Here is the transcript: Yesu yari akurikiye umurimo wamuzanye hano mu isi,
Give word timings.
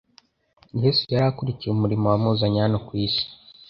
Yesu 0.81 1.01
yari 1.13 1.25
akurikiye 1.31 1.69
umurimo 1.73 2.05
wamuzanye 2.07 2.59
hano 2.65 2.77
mu 2.85 2.91
isi, 3.05 3.25